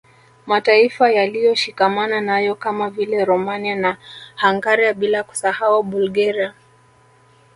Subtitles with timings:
[0.47, 3.97] Mataifa yaliyoshikamana nayo kama vile Romania na
[4.41, 6.53] Hungaria bila kusahau Bulgaria